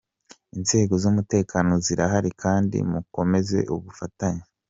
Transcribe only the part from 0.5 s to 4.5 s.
Inzego z’umutekano zirahari kandi mukomeze ubufatanye.